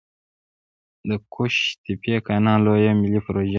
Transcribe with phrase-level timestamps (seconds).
[1.07, 3.49] د قوش تیپې کانال لویه ملي پروژه ده